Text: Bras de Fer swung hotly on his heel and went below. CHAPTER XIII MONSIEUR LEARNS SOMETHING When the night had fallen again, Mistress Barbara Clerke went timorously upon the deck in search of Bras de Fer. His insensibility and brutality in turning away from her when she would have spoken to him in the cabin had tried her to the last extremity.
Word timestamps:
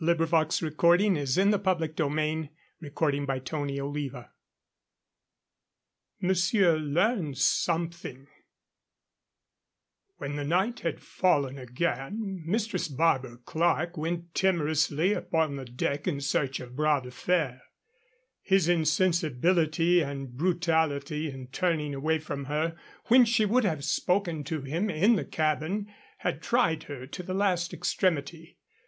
Bras 0.03 0.17
de 0.17 0.25
Fer 0.25 0.49
swung 0.49 0.73
hotly 0.79 1.05
on 1.09 1.13
his 1.15 1.35
heel 1.35 1.43
and 1.53 1.63
went 2.83 2.95
below. 2.95 3.39
CHAPTER 3.39 3.77
XIII 3.77 4.25
MONSIEUR 6.23 6.79
LEARNS 6.79 7.43
SOMETHING 7.43 8.25
When 10.17 10.37
the 10.37 10.43
night 10.43 10.79
had 10.79 11.01
fallen 11.03 11.59
again, 11.59 12.41
Mistress 12.47 12.87
Barbara 12.87 13.37
Clerke 13.45 13.95
went 13.95 14.33
timorously 14.33 15.13
upon 15.13 15.57
the 15.57 15.65
deck 15.65 16.07
in 16.07 16.19
search 16.19 16.59
of 16.59 16.75
Bras 16.75 17.03
de 17.03 17.11
Fer. 17.11 17.61
His 18.41 18.67
insensibility 18.67 20.01
and 20.01 20.35
brutality 20.35 21.29
in 21.29 21.45
turning 21.49 21.93
away 21.93 22.17
from 22.17 22.45
her 22.45 22.75
when 23.05 23.23
she 23.25 23.45
would 23.45 23.65
have 23.65 23.85
spoken 23.85 24.43
to 24.45 24.63
him 24.63 24.89
in 24.89 25.15
the 25.15 25.25
cabin 25.25 25.93
had 26.17 26.41
tried 26.41 26.85
her 26.85 27.05
to 27.05 27.21
the 27.21 27.35
last 27.35 27.71
extremity. 27.71 28.57